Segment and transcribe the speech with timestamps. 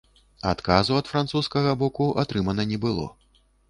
[0.51, 3.11] Адказу ад французскага боку атрымана не было.